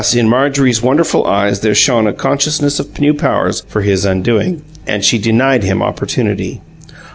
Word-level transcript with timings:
in 0.15 0.27
Marjorie's 0.27 0.81
wonderful 0.81 1.27
eyes 1.27 1.59
there 1.59 1.75
shone 1.75 2.07
a 2.07 2.11
consciousness 2.11 2.79
of 2.79 2.99
new 2.99 3.13
powers 3.13 3.61
for 3.67 3.81
his 3.81 4.03
undoing, 4.03 4.63
and 4.87 5.05
she 5.05 5.19
denied 5.19 5.61
him 5.61 5.83
opportunity. 5.83 6.59